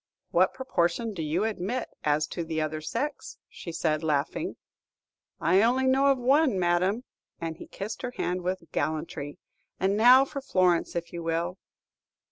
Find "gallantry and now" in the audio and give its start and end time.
8.71-10.25